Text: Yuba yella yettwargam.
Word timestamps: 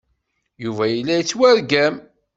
Yuba 0.63 0.85
yella 0.87 1.13
yettwargam. 1.17 1.95